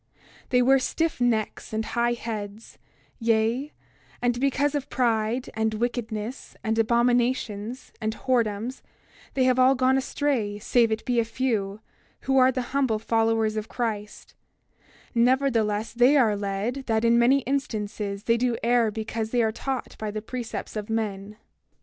[0.45, 2.79] 28:14 They wear stiff necks and high heads;
[3.19, 3.71] yea,
[4.19, 8.81] and because of pride, and wickedness, and abominations, and whoredoms,
[9.35, 11.81] they have all gone astray save it be a few,
[12.21, 14.33] who are the humble followers of Christ;
[15.13, 19.95] nevertheless, they are led, that in many instances they do err because they are taught
[19.99, 21.37] by the precepts of men.